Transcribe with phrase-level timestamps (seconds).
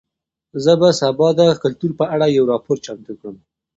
[0.63, 3.37] زه به سبا د کلتور په اړه یو راپور چمتو کړم.